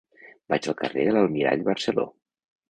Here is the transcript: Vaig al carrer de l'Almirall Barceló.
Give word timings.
Vaig 0.53 0.69
al 0.71 0.75
carrer 0.79 1.03
de 1.09 1.13
l'Almirall 1.17 1.63
Barceló. 1.69 2.09